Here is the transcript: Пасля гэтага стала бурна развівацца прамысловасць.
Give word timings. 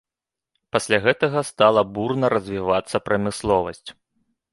Пасля 0.75 0.97
гэтага 1.03 1.43
стала 1.49 1.83
бурна 1.97 2.31
развівацца 2.35 3.03
прамысловасць. 3.11 3.89